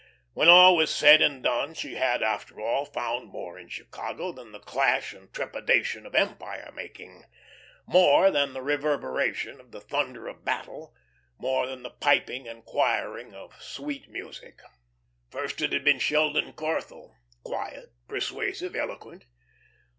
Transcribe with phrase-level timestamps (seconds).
[0.33, 4.51] When all was said and done, she had, after all, found more in Chicago than
[4.51, 7.25] the clash and trepidation of empire making,
[7.85, 10.95] more than the reverberation of the thunder of battle,
[11.37, 14.61] more than the piping and choiring of sweet music.
[15.29, 17.13] First it had been Sheldon Corthell,
[17.43, 19.27] quiet, persuasive, eloquent.